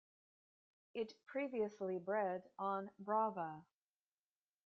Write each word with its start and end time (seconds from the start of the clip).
It 0.95 1.13
previously 1.27 1.99
bred 1.99 2.49
on 2.57 2.89
Brava. 2.97 3.63